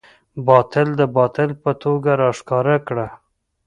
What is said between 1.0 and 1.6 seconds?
باطل